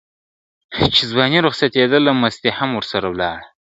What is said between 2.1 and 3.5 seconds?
مستي هم ورسره ولاړه..